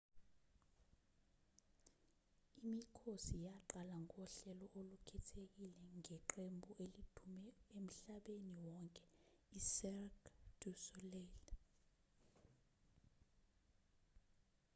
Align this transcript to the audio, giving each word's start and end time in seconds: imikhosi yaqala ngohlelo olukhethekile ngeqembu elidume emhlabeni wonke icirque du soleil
imikhosi 2.65 3.35
yaqala 3.47 3.95
ngohlelo 4.05 4.65
olukhethekile 4.79 5.79
ngeqembu 5.97 6.69
elidume 6.83 7.49
emhlabeni 7.77 8.53
wonke 8.67 9.03
icirque 9.57 10.31
du 10.59 10.71
soleil 10.85 11.43